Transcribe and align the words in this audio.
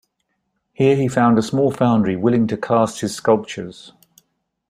Here 0.73 0.95
he 0.95 1.07
found 1.07 1.37
a 1.37 1.43
small 1.43 1.69
foundry 1.69 2.15
willing 2.15 2.47
to 2.47 2.57
cast 2.57 3.01
his 3.01 3.13
sculptures. 3.13 3.93